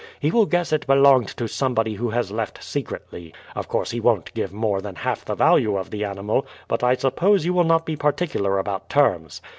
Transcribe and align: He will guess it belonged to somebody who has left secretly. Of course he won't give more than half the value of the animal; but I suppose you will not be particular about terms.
He 0.19 0.31
will 0.31 0.47
guess 0.47 0.73
it 0.73 0.87
belonged 0.87 1.27
to 1.37 1.47
somebody 1.47 1.93
who 1.93 2.09
has 2.09 2.31
left 2.31 2.63
secretly. 2.63 3.35
Of 3.55 3.67
course 3.67 3.91
he 3.91 3.99
won't 3.99 4.33
give 4.33 4.51
more 4.51 4.81
than 4.81 4.95
half 4.95 5.23
the 5.23 5.35
value 5.35 5.77
of 5.77 5.91
the 5.91 6.03
animal; 6.05 6.47
but 6.67 6.83
I 6.83 6.95
suppose 6.95 7.45
you 7.45 7.53
will 7.53 7.65
not 7.65 7.85
be 7.85 7.95
particular 7.95 8.57
about 8.57 8.89
terms. 8.89 9.41